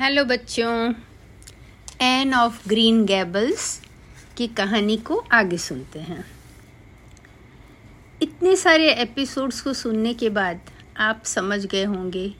[0.00, 0.94] Hello बच्चों।
[2.00, 3.80] N of green gables
[4.36, 6.24] की कहानी को आगे सुनते हैं।
[8.22, 10.60] इतने सारे एपिसोड्स को सुनने के बाद
[10.96, 12.34] आप समझ गए होंगे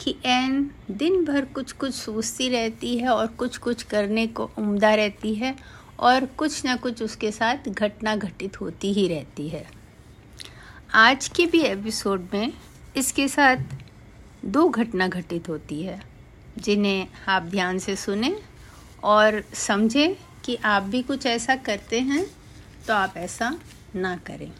[0.00, 4.94] कि एन दिन भर कुछ कुछ सोचती रहती है और कुछ कुछ करने को उम्दा
[4.94, 5.56] रहती है
[5.98, 9.66] और कुछ ना कुछ उसके साथ घटना घटित होती ही रहती है।
[10.94, 12.52] आज के भी एपिसोड में
[12.96, 13.56] इसके साथ
[14.44, 16.17] दो घटना घटित होती है।
[16.58, 18.34] जिन्हें आप ध्यान से सुने
[19.04, 22.24] और समझें कि आप भी कुछ ऐसा करते हैं
[22.86, 23.58] तो आप ऐसा
[23.96, 24.50] ना करें।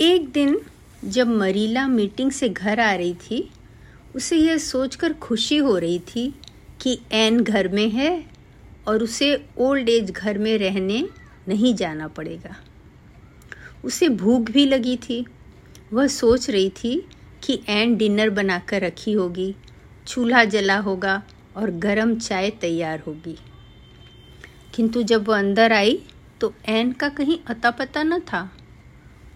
[0.00, 0.58] एक दिन
[1.04, 3.50] जब मरीला मीटिंग से घर आ रही थी,
[4.16, 6.28] उसे यह सोचकर खुशी हो रही थी
[6.80, 8.24] कि एन घर में है
[8.88, 11.08] और उसे ओल्ड एज घर में रहने
[11.48, 12.56] नहीं जाना पड़ेगा।
[13.84, 15.24] उसे भूख भी लगी थी।
[15.92, 17.08] वह सोच रही थी
[17.46, 19.54] कि एन डिनर बनाकर रखी होगी,
[20.06, 21.22] चूल्हा जला होगा
[21.56, 23.36] और गरम चाय तैयार होगी।
[24.74, 25.98] किंतु जब वो अंदर आई
[26.40, 28.50] तो एन का कहीं अता पता न था।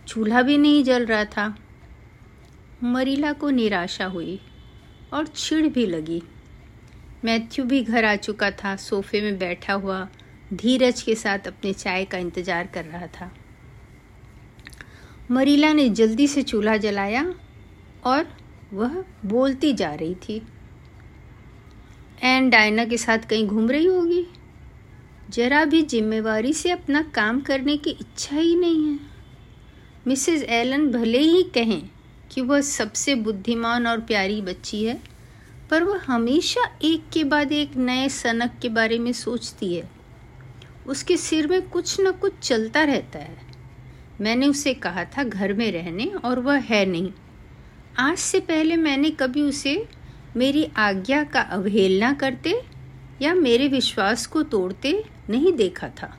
[0.08, 1.54] चूल्हा भी नहीं जल रहा था।
[2.82, 4.38] मरीला को निराशा हुई
[5.12, 6.22] और चिढ़ भी लगी।
[7.24, 10.08] मैथ्यू भी घर आ चुका था, सोफे में बैठा हुआ,
[10.52, 13.30] धीरज के साथ अपने चाय का इंतज़ार कर रहा था।
[15.30, 17.24] मरीला ने जल्दी से चूल्हा जलाया
[18.04, 18.36] और
[18.72, 20.42] वह बोलती जा रही थी।
[22.22, 24.26] एन डायना के साथ कहीं घूम रही होगी।
[25.30, 28.98] जरा भी जिम्मेवारी से अपना काम करने की इच्छा ही नहीं है।
[30.06, 31.90] मिसेस एलन भले ही कहें
[32.30, 35.00] कि वह सबसे बुद्धिमान और प्यारी बच्ची है,
[35.70, 39.90] पर वह हमेशा एक के बाद एक नए सनक के बारे में सोचती है।
[40.86, 43.38] उसके सिर में कुछ न कुछ चलता रहता है।
[44.20, 47.12] मैंने उसे कहा था घर में रहने और वह है नहीं।
[48.00, 49.86] आज से पहले मैंने कभी उसे
[50.36, 52.62] मेरी आज्ञा का अवहेलना करते
[53.22, 56.18] या मेरे विश्वास को तोड़ते नहीं देखा था।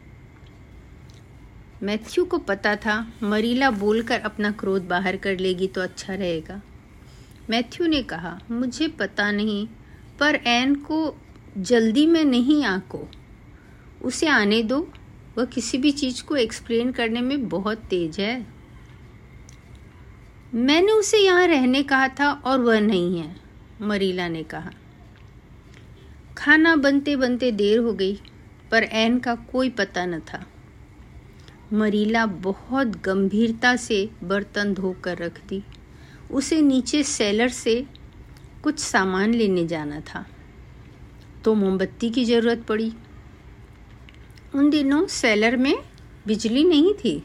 [1.84, 6.62] मैथ्यू को पता था, मरीला बोलकर अपना क्रोध बाहर कर लेगी तो अच्छा रहेगा।
[7.50, 9.68] मैथ्यू ने कहा, मुझे पता नहीं,
[10.20, 11.18] पर एन को
[11.58, 13.08] जल्दी में नहीं आको।
[14.04, 14.92] उसे आने दो,
[15.38, 18.61] वह किसी भी चीज़ को एक्सप्लेन करने में बहुत तेज है।
[20.56, 23.36] मैंने उसे यहाँ रहने कहा था और वह नहीं है,
[23.82, 24.72] मरीला ने कहा।
[26.38, 28.20] खाना बनते बनते देर हो गई,
[28.72, 30.46] पर एन का कोई पता न था।
[31.74, 35.64] मरीला बहुत गंभीरता से बर्तन धोकर रख दी।
[36.32, 37.86] उसे नीचे सेलर से
[38.64, 40.26] कुछ सामान लेने जाना था।
[41.46, 42.94] तो मोमबत्ती की ज़रूरत पड़ी।
[44.56, 45.76] उन दिनों सेलर में
[46.28, 47.24] बिजली नहीं थी।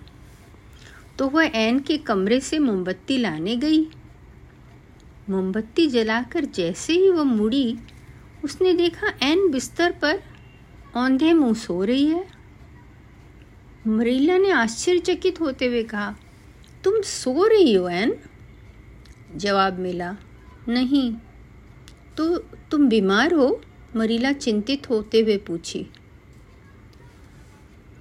[1.19, 3.85] तो वह एन के कमरे से मोमबत्ती लाने गई।
[5.31, 7.79] मोमबत्ती जलाकर जैसे ही वह मुड़ी,
[8.45, 10.23] उसने देखा एन बिस्तर पर
[10.95, 12.27] औंधे मुँह सो रही है।
[13.87, 16.15] मरीला ने आश्चर्यचकित होते हुए कहा,
[16.85, 18.17] तुम सो रही हो एन
[19.37, 20.17] जवाब मिला,
[20.69, 21.15] नहीं।
[22.17, 22.39] तो
[22.71, 23.61] तुम बीमार हो?
[23.97, 25.87] मरीला चिंतित होते हुए पूछी।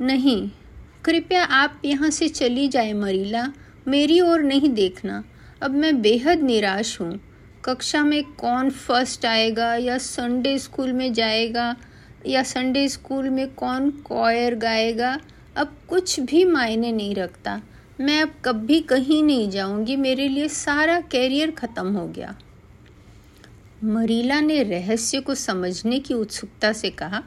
[0.01, 0.51] नहीं।
[1.05, 3.45] कृपया आप यहाँ से चली जाए मरीला,
[3.88, 5.23] मेरी ओर नहीं देखना।
[5.61, 7.19] अब मैं बेहद निराश हूँ।
[7.66, 11.75] कक्षा में कौन फ़र्स्ट आएगा या संडे स्कूल में जाएगा
[12.25, 15.17] या संडे स्कूल में कौन कॉयर गाएगा,
[15.55, 17.61] अब कुछ भी मायने नहीं रखता।
[17.99, 22.35] मैं अब कभी कहीं नहीं जाऊँगी, मेरे लिए सारा कैरियर ख़त्म हो गया।
[23.85, 27.23] मरीला ने रहस्य को समझने की उत्सुकता से कहा,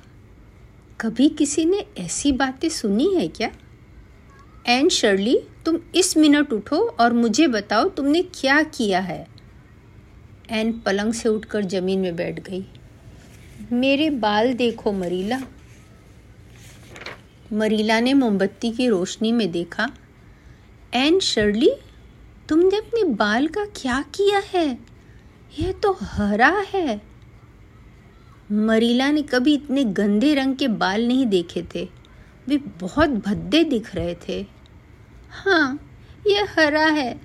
[1.00, 3.50] कभी किसी ने ऐसी बातें सुनी है क्या?
[4.67, 9.29] एन शर्ली, तुम इस मिनट उठो और मुझे बताओ तुमने क्या किया है।
[10.51, 12.65] एन पलंग से उठकर ज़मीन में बैठ गई।
[13.73, 15.41] मेरे बाल देखो मरीला।
[17.53, 19.91] मरीला ने मोमबत्ती की रोशनी में देखा।
[20.95, 21.71] एन शर्ली,
[22.49, 24.79] तुमने अपने बाल का क्या किया है?
[25.61, 27.03] यह तो हरा है।
[28.53, 31.97] मरीला ने कभी इतने गंदे रंग के बाल नहीं देखे थे।
[32.48, 34.47] वे बहुत भद्दे दिख रहे थे।
[35.30, 35.78] हाँ
[36.27, 37.21] यह हरा है,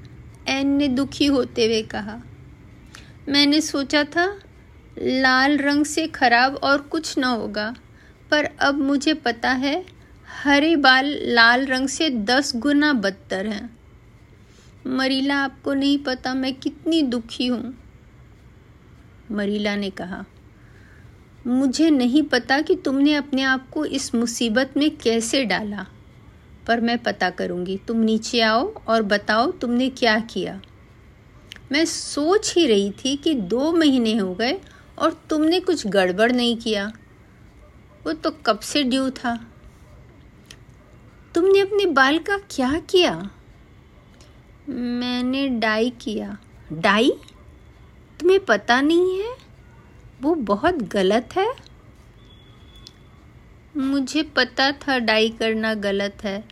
[0.48, 2.22] एन ने दुखी होते हुए कहा।
[3.30, 4.26] मैंने सोचा था,
[5.00, 7.76] लाल रंग से खराब और कुछ न होगा,
[8.32, 9.86] पर अब मुझे पता है,
[10.44, 13.78] हरे बाल लाल रंग से दस गुना बदतर हैं।
[14.88, 17.74] मरीला, आपको नहीं पता मैं कितनी दुखी हूँ।
[19.32, 20.26] मरीला ने कहा
[21.48, 25.88] मुझे नहीं पता कि तुमने अपने आप को इस मुसीबत में कैसे डाला।
[26.68, 30.62] पर मैं पता करूँगी। तुम नीचे आओ और बताओ तुमने क्या किया।
[31.72, 34.60] मैं सोच ही रही थी कि दो महीने हो गए
[34.98, 36.92] और तुमने कुछ गड़बड़ नहीं किया।
[38.06, 39.48] वो तो कब से ड्यू था।
[41.36, 43.30] तुमने अपने बाल का क्या किया?
[44.70, 46.38] मैंने डाई किया।
[46.74, 47.12] डाई?
[48.20, 49.43] तुम्हें पता नहीं है?
[50.24, 51.48] वो बहुत गलत है?
[53.78, 56.44] मुझे पता था डाई करना गलत है,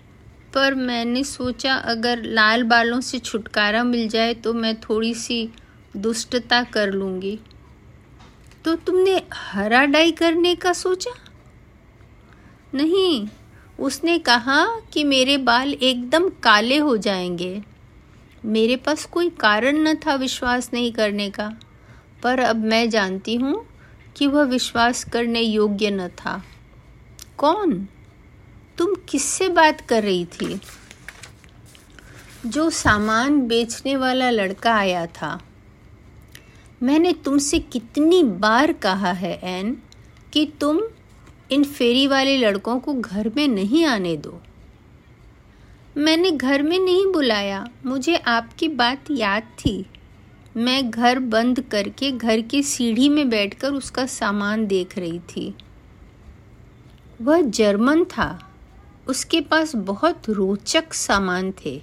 [0.53, 5.49] पर मैंने सोचा अगर लाल बालों से छुटकारा मिल जाए तो मैं थोड़ी सी
[5.97, 7.39] दुष्टता कर लूँगी।
[8.65, 11.11] तो तुमने हरा डाई करने का सोचा?
[12.73, 13.27] नहीं,
[13.79, 17.61] उसने कहा कि मेरे बाल एकदम काले हो जाएँगे।
[18.45, 21.51] मेरे पास कोई कारण न था विश्वास नहीं करने का।
[22.23, 23.65] पर अब मैं जानती हूँ
[24.17, 26.43] कि वह विश्वास करने योग्य न था।
[27.37, 27.87] कौन?
[28.77, 30.61] तुम किससे बात कर रही थी?
[32.45, 35.41] जो सामान बेचने वाला लड़का आया था।
[36.83, 39.77] मैंने तुमसे कितनी बार कहा है, एन,
[40.33, 40.81] कि तुम
[41.51, 44.41] इन फेरी वाले लड़कों को घर में नहीं आने दो।
[45.97, 49.85] मैंने घर में नहीं बुलाया, मुझे आपकी बात याद थी।
[50.57, 55.55] मैं घर बंद करके घर की सीढ़ी में बैठकर उसका सामान देख रही थी।
[57.21, 58.51] वह जर्मन था।
[59.07, 61.81] उसके पास बहुत रोचक सामान थे।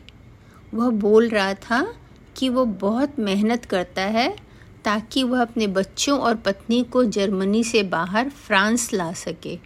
[0.75, 1.95] वह बोल रहा था
[2.37, 4.37] कि वो बहुत मेहनत करता है
[4.85, 9.59] ताकि वह अपने बच्चों और पत्नी को जर्मनी से बाहर फ्रांस ला सके।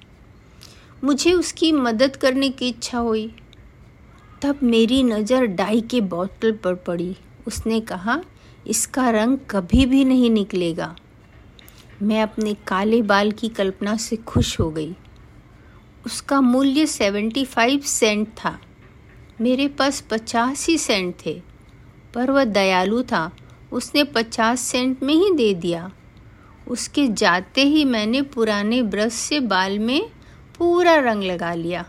[1.05, 3.35] मुझे उसकी मदद करने की इच्छा हुई।
[4.43, 7.17] तब मेरी नज़र डाई के बोतल पर पड़ी।
[7.47, 8.23] उसने कहा
[8.67, 10.95] इसका रंग कभी भी नहीं निकलेगा।
[12.03, 14.95] मैं अपने काले बाल की कल्पना से खुश हो गई।
[16.07, 18.59] उसका मूल्य सेवेंटी फाइव सेंट था।
[19.41, 21.41] मेरे पास पचास ही सेंट थे,
[22.15, 23.31] पर वह दयालु था।
[23.73, 25.91] उसने पचास सेंट में ही दे दिया।
[26.69, 30.11] उसके जाते ही मैंने पुराने ब्रश से बाल में
[30.59, 31.85] पूरा रंग लगा लिया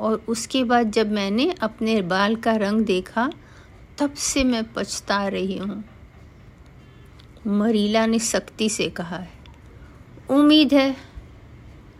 [0.00, 3.30] और उसके बाद जब मैंने अपने बाल का रंग देखा,
[3.98, 5.82] तब से मैं पछता रही हूँ।
[7.44, 9.28] मरीला ने सख्ती से कहा है,
[10.30, 10.96] उम्मीद है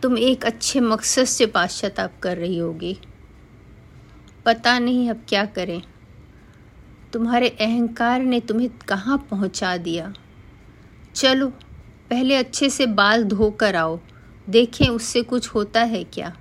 [0.01, 2.97] तुम एक अच्छे मकसद से पाश्चाताप कर रही होगी।
[4.45, 5.81] पता नहीं अब क्या करें।
[7.13, 10.13] तुम्हारे अहंकार ने तुम्हें कहाँ पहुँचा दिया?
[11.15, 11.47] चलो,
[12.09, 13.99] पहले अच्छे से बाल धो कर आओ,
[14.47, 16.35] देखें उससे कुछ होता है क्या?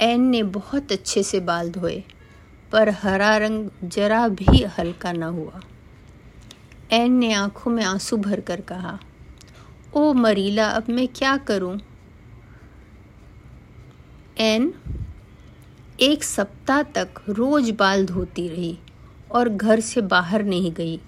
[0.00, 2.02] एन ने बहुत अच्छे से बाल धोए,
[2.72, 5.60] पर हरा रंग जरा भी हल्का न हुआ।
[6.92, 8.98] एन ने आँखों में आँसू भरकर कहा,
[9.94, 11.80] ओ मरीला, अब मैं क्या करूँ?
[14.38, 14.74] एन
[16.00, 18.78] एक सप्ताह तक रोज बाल धोती रही
[19.30, 21.00] और घर से बाहर नहीं गई,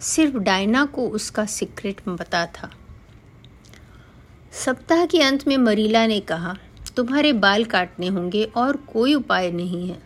[0.00, 2.70] सिर्फ़ डायना को उसका सीक्रेट पता था।
[4.52, 6.56] सप्ताह के अंत में मरीला ने कहा,
[6.96, 9.98] तुम्हारे बाल काटने होंगे और कोई उपाय नहीं है।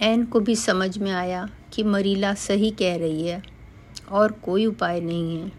[0.00, 3.59] एन को भी समझ में आया कि मरीला सही कह रही है।
[4.10, 5.52] और कोई उपाय नहीं है।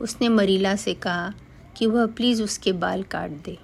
[0.00, 1.34] उसने मरीला से कहा
[1.76, 3.58] कि वह प्लीज़ उसके बाल काट दे।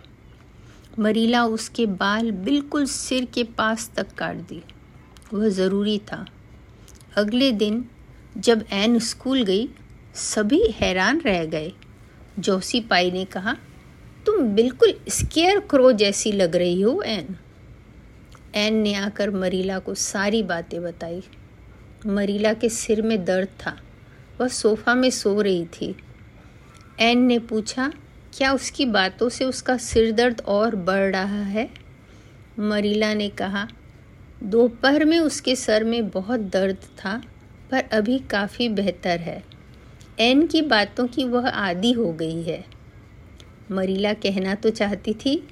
[0.98, 4.62] मरीला उसके बाल बिल्कुल सिर के पास तक काट दी।
[5.34, 6.26] वह ज़रूरी था।
[7.16, 7.84] अगले दिन
[8.38, 9.68] जब एन स्कूल गई,
[10.14, 11.72] सभी हैरान रह गए।
[12.38, 13.56] जोसी पाई ने कहा,
[14.26, 17.36] तुम बिल्कुल स्केयर क्रो जैसी लग रही हो, एन।
[18.54, 21.22] एन ने आकर मरीला को सारी बातें बताई।
[22.06, 23.80] मरीला के सिर में दर्द था।
[24.42, 25.94] वह सोफा में सो रही थी।
[27.00, 27.92] एन ने पूछा,
[28.36, 31.70] क्या उसकी बातों से उसका सिर दर्द और बढ़ रहा है?
[32.58, 33.68] मरीला ने कहा,
[34.42, 37.22] दोपहर में उसके सर में बहुत दर्द था,
[37.70, 39.44] पर अभी काफ़ी बेहतर है।
[40.20, 42.64] एन की बातों की वह आदि हो गई है।
[43.70, 45.48] मरीला कहना तो चाहती थी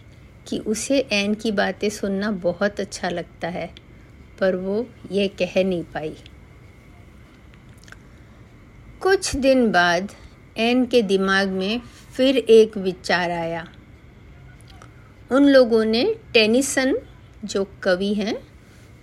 [0.49, 3.70] कि उसे एन की बातें सुनना बहुत अच्छा लगता है,
[4.40, 6.16] पर वो ये कह नहीं पाई।
[9.02, 10.12] कुछ दिन बाद
[10.57, 11.80] एन के दिमाग में
[12.16, 13.66] फिर एक विचार आया।
[15.33, 16.95] उन लोगों ने टेनिसन,
[17.45, 18.37] जो कवि हैं,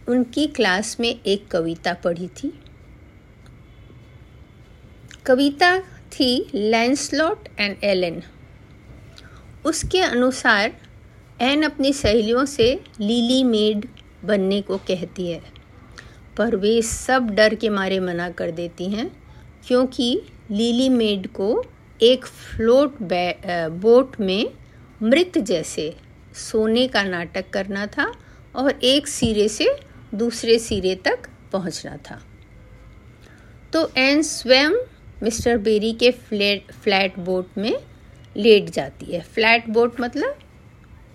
[0.09, 2.53] उनकी क्लास में एक कविता पढ़ी थी।
[5.25, 8.21] कविता थी लैंसलॉट एंड एलन।
[9.65, 10.77] उसके अनुसार
[11.41, 13.87] एन अपनी सहेलियों से लीली मेड
[14.25, 15.41] बनने को कहती है,
[16.37, 19.26] पर वे सब डर के मारे मना कर देती हैं।
[19.67, 20.21] क्योंकि
[20.51, 21.63] लीली मेड को
[21.99, 22.97] एक फ्लोट
[23.81, 24.49] बोट में
[25.03, 25.93] मृत जैसे
[26.35, 28.11] सोने का नाटक करना था
[28.55, 29.67] और एक सिरे से
[30.15, 32.21] दूसरे सिरे तक पहुँचना था।
[33.73, 34.71] तो एन स्वयं
[35.23, 37.73] मिस्टर बेरी के फ्लैट फ्लैट बोट में
[38.35, 40.39] लेट जाती है। फ्लैट बोट मतलब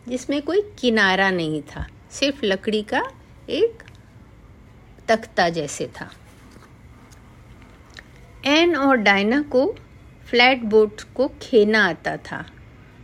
[0.08, 3.02] जिसमें कोई किनारा नहीं था, सिर्फ़ लकड़ी का
[3.50, 3.82] एक
[5.08, 6.10] तख्ता जैसे था।
[8.46, 9.66] एन और डायना को
[10.30, 12.44] फ्लैट बोट को खेना आता था।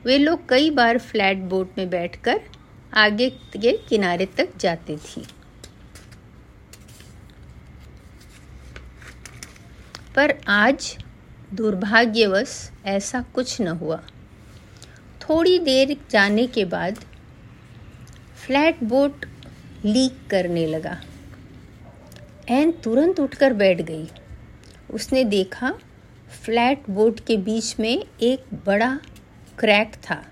[0.04, 2.40] वे लोग कई बार फ्लैट बोट में बैठकर
[2.94, 5.26] आगे के किनारे तक जाती थी।
[10.14, 10.96] पर आज
[11.54, 14.02] दुर्भाग्यवश ऐसा कुछ न हुआ।
[15.20, 16.98] थोड़ी देर जाने के बाद
[18.46, 19.26] फ्लैट बोट
[19.84, 21.00] लीक करने लगा।
[22.48, 24.08] एन तुरंत उठकर बैठ गई।
[24.90, 25.70] उसने देखा,
[26.44, 28.98] फ्लैट बोट के बीच में एक बड़ा
[29.58, 30.22] क्रैक था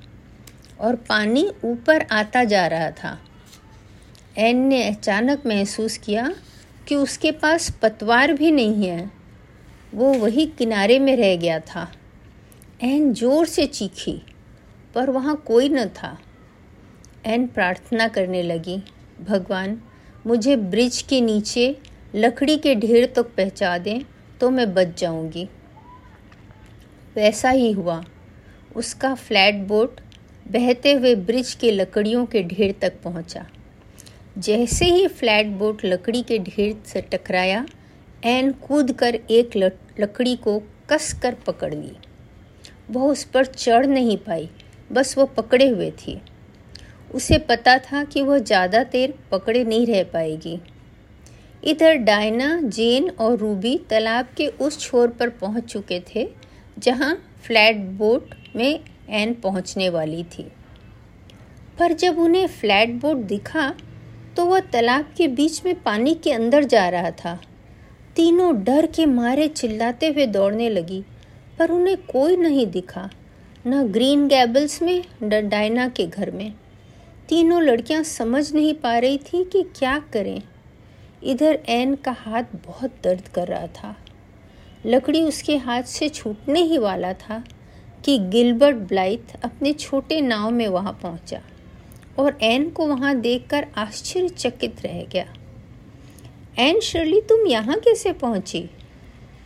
[0.81, 3.19] और पानी ऊपर आता जा रहा था।
[4.39, 6.35] एन ने अचानक महसूस किया
[6.89, 9.11] कि उसके पास पतवार भी नहीं है।
[9.95, 11.89] वो वही किनारे में रह गया था।
[12.83, 14.21] एन ज़ोर से चीखी,
[14.95, 16.17] पर वहाँ कोई न था।
[17.27, 18.83] एन प्रार्थना करने लगी,
[19.21, 19.81] भगवान,
[20.27, 21.77] मुझे ब्रिज के नीचे
[22.15, 24.01] लकड़ी के ढेर तक तो पहुँचा दें
[24.41, 25.49] तो मैं बच जाऊँगी।
[27.17, 28.03] वैसा ही हुआ।
[28.77, 30.01] उसका फ्लैट बोट
[30.47, 33.47] बहते हुए ब्रिज के लकड़ियों के ढेर तक पहुँचा।
[34.39, 37.65] जैसे ही फ्लैट बोट लकड़ी के ढेर से टकराया
[38.25, 39.57] एन कूद कर एक
[40.01, 40.59] लकड़ी को
[40.91, 41.93] कस कर पकड़ ली।
[42.91, 44.49] वह उस पर चढ़ नहीं पाई,
[44.91, 46.21] बस वो पकड़े हुए थी।
[47.15, 50.59] उसे पता था कि वह ज़्यादा देर पकड़े नहीं रह पाएगी।
[51.63, 56.29] इधर डायना, जेन और रूबी तालाब के उस छोर पर पहुँच चुके थे,
[56.79, 60.47] जहाँ फ्लैट बोट में एन पहुँचने वाली थी।
[61.79, 63.73] पर जब उन्हें फ्लैट बोट दिखा
[64.37, 67.39] तो वह तालाब के बीच में पानी के अंदर जा रहा था।
[68.17, 71.03] तीनों डर के मारे चिल्लाते हुए दौड़ने लगी,
[71.59, 73.09] पर उन्हें कोई नहीं दिखा,
[73.67, 76.53] न ग्रीन गैबल्स में, न डायना के घर में।
[77.29, 80.43] तीनों लड़कियाँ समझ नहीं पा रही थी कि क्या करें।
[81.27, 83.95] इधर एन का हाथ बहुत दर्द कर रहा था।
[84.87, 87.43] लकड़ी उसके हाथ से छूटने ही वाला था
[88.05, 91.41] कि गिलबर्ट ब्लाइथ अपने छोटे नाव में वहाँ पहुँचा
[92.19, 95.27] और एन को वहाँ देखकर आश्चर्यचकित रह गया।
[96.59, 98.69] एन, शर्ली, तुम यहाँ कैसे पहुँची?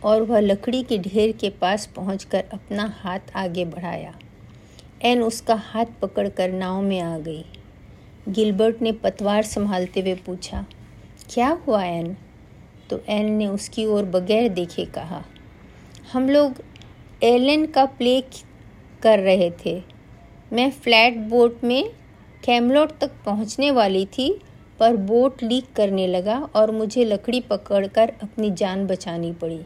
[0.03, 4.13] और वह लकड़ी के ढेर के पास पहुंचकर अपना हाथ आगे बढ़ाया।
[5.01, 7.45] एन उसका हाथ पकड़कर नाव में आ गई।
[8.29, 10.65] गिलबर्ट ने पतवार संभालते हुए पूछा
[11.31, 12.15] क्या हुआ, एन?
[12.89, 15.23] तो एन ने उसकी ओर बगैर देखे कहा,
[16.13, 16.55] हम लोग
[17.23, 18.19] एलन का प्ले
[19.03, 19.81] कर रहे थे।
[20.53, 21.89] मैं फ्लैट बोट में
[22.43, 24.29] कैमलोट तक पहुँचने वाली थी,
[24.79, 29.61] पर बोट लीक करने लगा और मुझे लकड़ी पकड़कर अपनी जान बचानी पड़ी।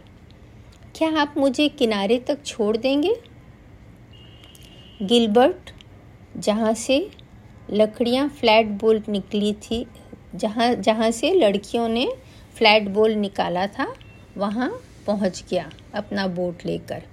[0.95, 3.15] क्या आप मुझे किनारे तक छोड़ देंगे?
[5.01, 5.71] गिलबर्ट,
[6.37, 7.07] जहाँ से
[7.71, 9.85] लकड़ियाँ फ्लैट बोल्ट निकली थी
[10.37, 12.07] जहाँ जहाँ से लड़कियों ने
[12.55, 13.93] फ्लैट बोल निकाला था,
[14.37, 14.69] वहाँ
[15.07, 17.03] पहुँच गया अपना बोट लेकर।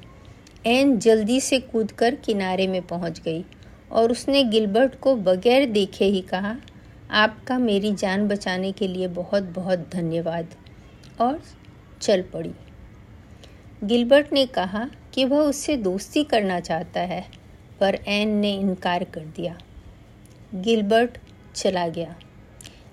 [0.67, 3.45] एन जल्दी से कूदकर किनारे में पहुँच गई
[3.93, 6.57] और उसने गिलबर्ट को बगैर देखे ही कहा,
[7.11, 10.55] आपका मेरी जान बचाने के लिए बहुत बहुत धन्यवाद।
[11.21, 11.43] और
[12.01, 12.53] चल पड़ी।
[13.85, 17.25] गिलबर्ट ने कहा कि वह उससे दोस्ती करना चाहता है,
[17.81, 19.59] पर एन ने इनकार कर दिया।
[20.55, 21.19] गिलबर्ट
[21.55, 22.15] चला गया।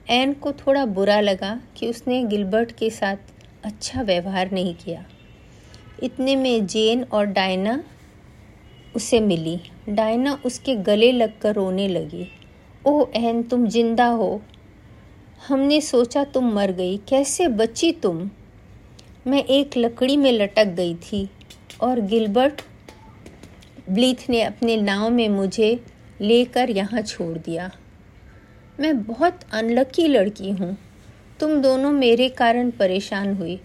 [0.10, 3.16] एन को थोड़ा बुरा लगा कि उसने गिलबर्ट के साथ
[3.64, 5.06] अच्छा व्यवहार नहीं किया।
[6.04, 7.84] इतने में जेन और डायना
[8.96, 12.28] उसे मिली। डायना उसके गले लगकर रोने लगी।
[12.88, 14.42] ओह, एन, तुम ज़िंदा हो।
[15.48, 18.30] हमने सोचा तुम मर गई। कैसे बची तुम?
[19.28, 21.30] मैं एक लकड़ी में लटक गई थी
[21.82, 22.62] और गिलबर्ट
[23.90, 25.80] ब्लीथ ने अपने नाव में मुझे
[26.22, 27.72] लेकर यहाँ छोड़ दिया।
[28.80, 30.78] मैं बहुत अनलकी लड़की हूँ।
[31.40, 33.60] तुम दोनों मेरे कारण परेशान हुई।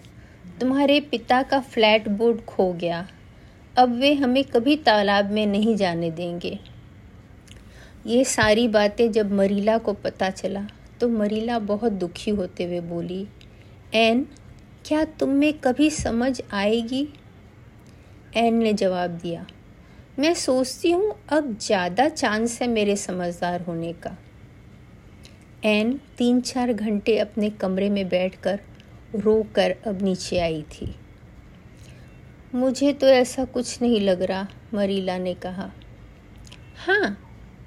[0.61, 3.07] तुम्हारे पिता का फ्लैट बोर्ड खो गया।
[3.75, 6.59] अब वे हमें कभी तालाब में नहीं जाने देंगे।
[8.07, 10.67] ये सारी बातें जब मरीला को पता चला
[11.01, 13.27] तो मरीला बहुत दुखी होते हुए बोली,
[13.95, 14.27] एन,
[14.87, 17.07] क्या तुम में कभी समझ आएगी?
[18.37, 19.47] एन ने जवाब दिया,
[20.19, 24.17] मैं सोचती हूँ अब ज़्यादा चांस है मेरे समझदार होने का।
[25.65, 28.61] एन तीन चार घंटे अपने कमरे में बैठकर
[29.15, 30.95] रो कर अब नीचे आई थी।
[32.55, 35.71] मुझे तो ऐसा कुछ नहीं लग रहा, मरीला ने कहा।
[36.87, 37.19] हाँ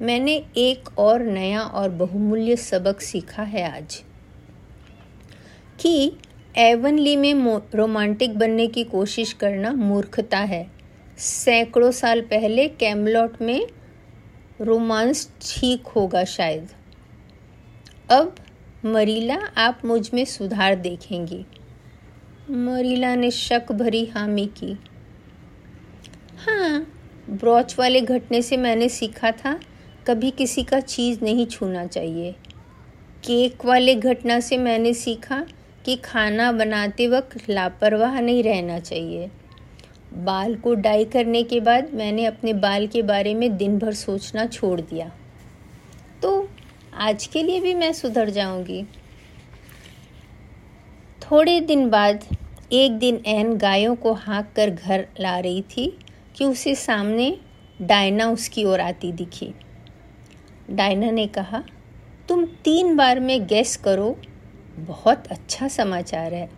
[0.02, 4.04] मैंने एक और नया और बहुमूल्य सबक सीखा है आज।
[5.80, 6.14] कि
[6.58, 10.68] एवनली में, रोमांटिक बनने की कोशिश करना मूर्खता है।
[11.18, 13.68] सैकड़ों साल पहले कैमलॉट में
[14.62, 16.70] रोमांस ठीक होगा शायद।
[18.12, 18.36] अब
[18.86, 21.46] मरीला, आप मुझमें सुधार देखेंगी।
[22.50, 24.80] मरीला ने शक भरी हामी की।
[26.46, 26.88] हाँ
[27.30, 29.60] ब्रॉच वाले घटने से मैंने सीखा था,
[30.08, 32.32] कभी किसी का चीज़ नहीं छूना चाहिए।
[33.26, 35.46] केक वाले घटना से मैंने सीखा
[35.86, 39.32] कि खाना बनाते वक्त लापरवाह नहीं रहना चाहिए।
[40.14, 44.46] बाल को डाई करने के बाद मैंने अपने बाल के बारे में दिन भर सोचना
[44.46, 45.12] छोड़ दिया।
[47.00, 48.84] आज के लिए भी मैं सुधर जाऊँगी।
[51.22, 52.24] थोड़े दिन बाद,
[52.72, 55.98] एक दिन एन गायों को हाँक कर घर ला रही थी
[56.36, 57.38] कि उसे सामने
[57.82, 59.54] डायना उसकी ओर आती दिखी।
[60.72, 61.64] डायना ने कहा,
[62.30, 64.20] तुम तीन बार में गैस करो,
[64.78, 66.50] बहुत अच्छा समाचार है।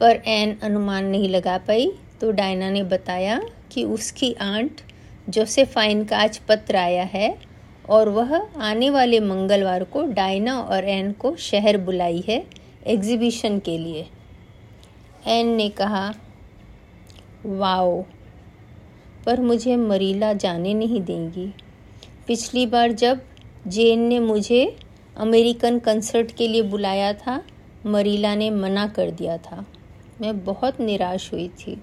[0.00, 3.40] पर एन अनुमान नहीं लगा पाई तो डायना ने बताया
[3.72, 4.80] कि उसकी आंट
[5.28, 7.45] जोसेफाइन का आज पत्र आया है
[7.90, 12.46] और वह आने वाले मंगलवार को डायना और एन को शहर बुलाई है
[12.86, 14.06] एग्जीबिशन के लिए।
[15.26, 16.14] एन ने कहा,
[17.46, 18.04] वाओ,
[19.26, 21.54] पर मुझे मरीला जाने नहीं देंगी।
[22.26, 23.20] पिछली बार जब
[23.66, 24.76] जेन ने मुझे
[25.16, 27.42] अमेरिकन कंसर्ट के लिए बुलाया था,
[27.86, 29.64] मरीला ने मना कर दिया था।
[30.20, 31.82] मैं बहुत निराश हुई थी।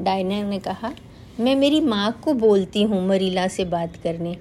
[0.00, 0.92] डायना ने कहा,
[1.40, 4.36] मैं मेरी माँ को बोलती हूँ मरीला से बात करने।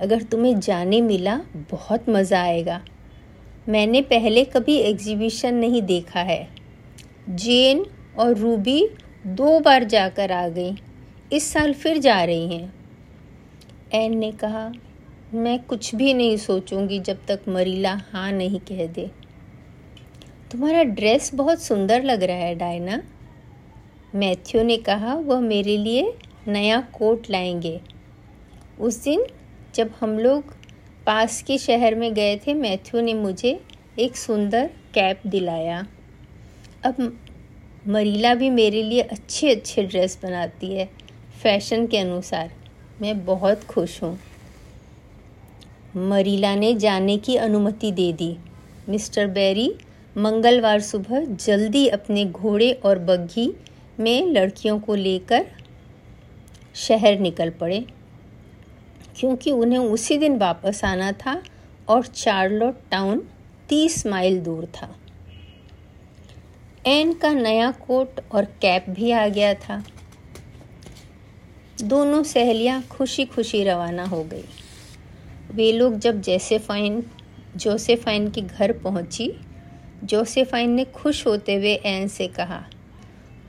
[0.00, 2.84] अगर तुम्हें जाने मिला, बहुत मज़ा आएगा।
[3.68, 6.48] मैंने पहले कभी एग्जीबिशन नहीं देखा है।
[7.30, 7.86] जेन
[8.18, 8.88] और रूबी
[9.26, 10.72] दो बार जाकर आ गई।
[11.32, 12.74] इस साल फिर जा रही हैं।
[13.92, 14.72] एन ने कहा,
[15.34, 19.10] मैं कुछ भी नहीं सोचूँगी जब तक मरीला हाँ नहीं कह दे।
[20.50, 23.02] तुम्हारा ड्रेस बहुत सुंदर लग रहा है, डायना।
[24.14, 26.14] मैथ्यू ने कहा, वह मेरे लिए
[26.48, 27.80] नया कोट लाएँगे।
[28.80, 29.24] उस दिन
[29.74, 30.54] जब हम लोग
[31.06, 33.60] पास के शहर में गए थे, मैथ्यू ने मुझे
[33.98, 35.86] एक सुंदर कैप दिलाया।
[36.84, 37.18] अब
[37.88, 40.90] मरीला भी मेरे लिए अच्छे अच्छे ड्रेस बनाती है,
[41.42, 42.52] फ़ैशन के अनुसार।
[43.02, 44.18] मैं बहुत खुश हूँ।
[45.96, 48.36] मरीला ने जाने की अनुमति दे दी।
[48.88, 49.74] मिस्टर बेरी,
[50.16, 53.52] मंगलवार सुबह जल्दी अपने घोड़े और बग्घी
[54.00, 55.46] में लड़कियों को लेकर
[56.74, 57.86] शहर निकल पड़े।
[59.16, 61.42] क्योंकि उन्हें उसी दिन वापस आना था
[61.88, 63.22] और चार्लोट टाउन
[63.68, 64.94] तीस माइल दूर था।
[66.86, 69.82] एन का नया कोट और कैप भी आ गया था।
[71.82, 74.44] दोनों सहेलियाँ खुशी खुशी रवाना हो गई।
[75.52, 77.02] वे लोग जब जैसेफाइन,
[77.56, 79.30] जोसेफाइन के घर पहुँची,
[80.04, 82.64] जोसेफाइन ने खुश होते हुए एन से कहा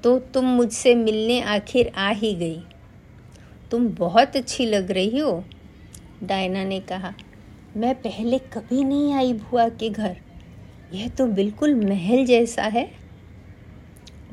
[0.03, 2.61] तो तुम मुझसे मिलने आखिर आ ही गई।
[3.71, 5.43] तुम बहुत अच्छी लग रही हो।
[6.23, 7.13] डायना ने कहा,
[7.77, 10.17] मैं पहले कभी नहीं आई बुआ के घर।
[10.93, 12.91] यह तो बिल्कुल महल जैसा है।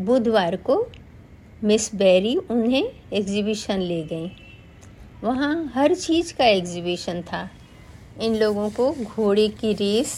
[0.01, 0.87] बुधवार को
[1.65, 4.31] मिस बेरी उन्हें एग्जीबिशन ले गई।
[5.25, 7.49] वहाँ हर चीज़ का एग्जीबिशन था।
[8.21, 10.15] इन लोगों को घोड़े की रेस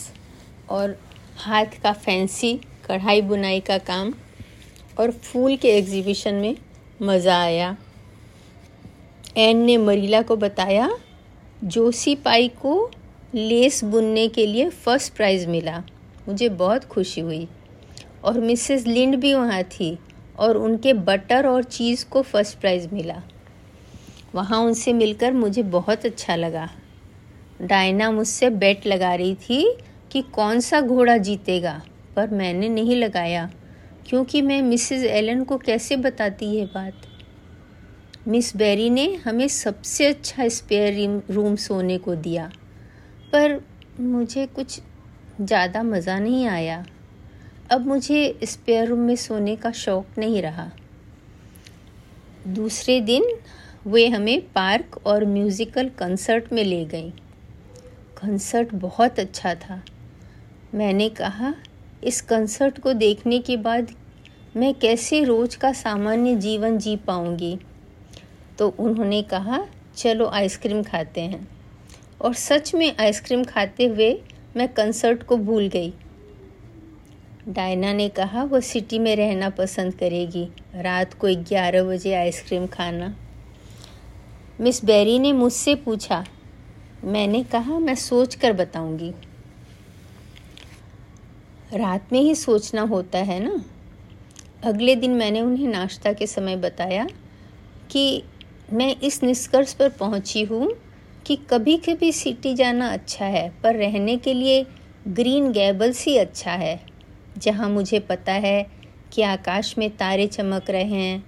[0.70, 0.98] और
[1.36, 2.54] हाथ का फैंसी,
[2.86, 4.12] कढ़ाई बुनाई का काम
[4.98, 6.56] और फूल के एग्जीबिशन में
[7.02, 7.76] मज़ा आया।
[9.36, 10.90] एन ने मरीला को बताया
[11.64, 12.90] जोशी पाई को
[13.34, 15.82] लेस बुनने के लिए फ़र्स्ट प्राइज़ मिला।
[16.28, 17.48] मुझे बहुत खुशी हुई।
[18.24, 19.98] और मिसेस लिंड भी वहाँ थी
[20.38, 23.22] और उनके बटर और चीज़ को फ़र्स्ट प्राइज़ मिला।
[24.34, 26.70] वहाँ उनसे मिलकर मुझे बहुत अच्छा लगा।
[27.62, 29.78] डायना मुझसे बेट लगा रही थी
[30.12, 31.82] कि कौन सा घोड़ा जीतेगा,
[32.16, 33.50] पर मैंने नहीं लगाया।
[34.06, 36.92] क्योंकि मैं मिसेस एलन को कैसे बताती ये बात?
[38.26, 42.46] मिस बेरी ने हमें सबसे अच्छा स्पेयर रूम सोने को दिया,
[43.32, 43.60] पर
[44.00, 44.80] मुझे कुछ
[45.40, 46.84] ज़्यादा मज़ा नहीं आया।
[47.70, 50.70] अब मुझे स्पेयर रूम में सोने का शौक़ नहीं रहा।
[52.48, 53.24] दूसरे दिन
[53.86, 57.10] वे हमें पार्क और म्यूज़िकल कंसर्ट में ले गई।
[58.16, 59.80] कंसर्ट बहुत अच्छा था।
[60.74, 61.54] मैंने कहा,
[62.04, 63.92] इस कंसर्ट को देखने के बाद
[64.56, 67.58] मैं कैसे रोज़ का सामान्य जीवन जी पाऊँगी?
[68.58, 71.48] तो उन्होंने कहा, चलो आइसक्रीम खाते हैं।
[72.22, 74.22] और सच में आइसक्रीम खाते हुए
[74.56, 75.92] मैं कंसर्ट को भूल गई।
[77.48, 83.16] डायना ने कहा, वो सिटी में रहना पसंद करेगी, रात को ग्यारह बजे आइसक्रीम खाना।
[84.60, 86.24] मिस बेरी ने मुझसे पूछा,
[87.04, 89.12] मैंने कहा, मैं सोच कर बताऊँगी।
[91.72, 93.64] रात में ही सोचना होता है ना।
[94.64, 97.08] अगले दिन मैंने उन्हें नाश्ता के समय बताया
[97.90, 98.22] कि
[98.74, 100.72] मैं इस निष्कर्ष पर पहुँची हूँ
[101.26, 104.66] कि कभी कभी सिटी जाना अच्छा है, पर रहने के लिए
[105.08, 106.80] ग्रीन गैबल्स ही अच्छा है।
[107.38, 108.66] जहाँ मुझे पता है
[109.12, 111.24] कि आकाश में तारे चमक रहे हैं,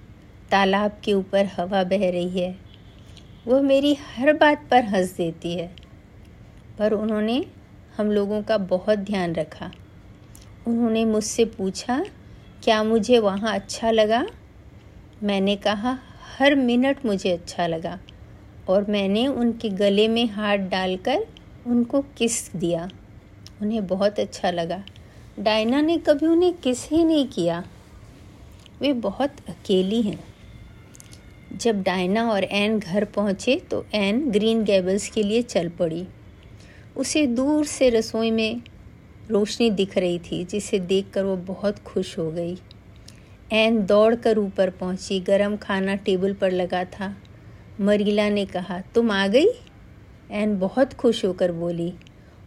[0.51, 2.59] तालाब के ऊपर हवा बह रही है।
[3.47, 5.77] वह मेरी हर बात पर हंस देती है।
[6.79, 7.47] पर उन्होंने
[7.97, 9.71] हम लोगों का बहुत ध्यान रखा।
[10.67, 12.05] उन्होंने मुझसे पूछा,
[12.65, 14.27] क्या मुझे वहाँ अच्छा लगा?
[15.23, 15.99] मैंने कहा
[16.39, 17.99] हर मिनट मुझे अच्छा लगा
[18.69, 21.27] और मैंने उनके गले में हाथ डालकर
[21.67, 22.91] उनको किस दिया।
[23.63, 24.85] उन्हें बहुत अच्छा लगा।
[25.39, 27.65] डायना ने कभी उन्हें किस ही नहीं किया।
[28.81, 30.25] वे बहुत अकेली हैं।
[31.53, 36.07] जब डायना और एन घर पहुँचे तो एन ग्रीन गैबल्स के लिए चल पड़ी।
[36.97, 38.61] उसे दूर से रसोई में
[39.31, 42.59] रोशनी दिख रही थी, जिसे देखकर वो बहुत खुश हो गई।
[43.53, 47.17] एन दौड़कर ऊपर पहुँची, गरम खाना टेबल पर लगा था।
[47.81, 49.47] मरीला ने कहा, तुम आ गई?
[50.31, 51.93] एन बहुत खुश होकर बोली,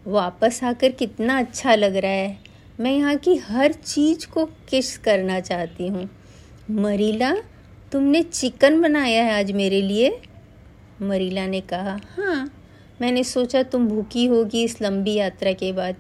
[0.08, 2.38] वापस आकर कितना अच्छा लग रहा है।
[2.80, 6.10] मैं यहाँ की हर चीज़ को किस करना चाहती हूँ?
[6.72, 7.34] मरीला,
[7.92, 10.22] तुमने चिकन बनाया है आज मेरे लिए?
[11.02, 12.52] मरीला ने कहा हाँ
[13.02, 15.96] मैंने सोचा तुम भूखी होगी इस लंबी यात्रा के बाद।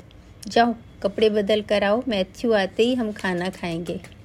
[0.47, 4.18] जाओ, कपड़े बदल कर आओ, मैथ्यू आते ही हम खाना खाएँगे।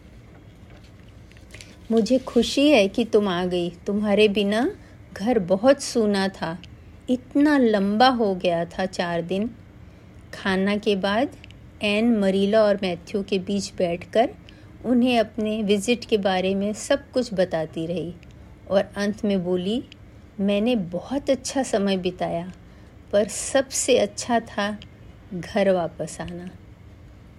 [1.94, 4.70] मुझे खुशी है कि तुम आ गई। तुम्हारे बिना
[5.12, 6.58] घर बहुत सूना था।
[7.10, 9.50] इतना लंबा हो गया था चार दिन।
[10.34, 11.36] खाना के बाद
[11.82, 14.30] एन, मरीला और मैथ्यू के बीच बैठकर
[14.84, 18.14] उन्हें अपने विज़िट के बारे में सब कुछ बताती रही
[18.70, 19.82] और अंत में बोली,
[20.40, 22.52] मैंने बहुत अच्छा समय बिताया,
[23.12, 24.78] पर सबसे अच्छा था
[25.34, 26.50] घर वापस आना।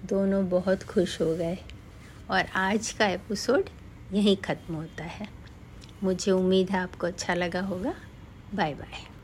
[0.09, 1.57] दोनों बहुत खुश हो गए।
[2.31, 3.69] और आज का एपिसोड
[4.15, 5.27] यहीं ख़त्म होता है।
[6.03, 7.95] मुझे उम्मीद है आपको अच्छा लगा होगा।
[8.51, 9.14] Bye bye.